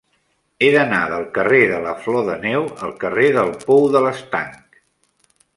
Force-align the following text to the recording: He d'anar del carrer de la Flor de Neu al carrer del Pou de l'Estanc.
He 0.61 0.69
d'anar 0.75 1.01
del 1.11 1.27
carrer 1.35 1.59
de 1.73 1.77
la 1.83 1.93
Flor 2.05 2.25
de 2.31 2.39
Neu 2.47 2.67
al 2.87 2.97
carrer 3.05 3.29
del 3.39 3.55
Pou 3.69 3.87
de 3.97 4.03
l'Estanc. 4.07 4.85